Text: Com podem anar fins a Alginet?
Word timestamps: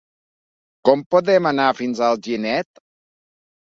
Com 0.89 1.03
podem 1.15 1.49
anar 1.51 1.67
fins 1.81 2.03
a 2.03 2.07
Alginet? 2.15 2.85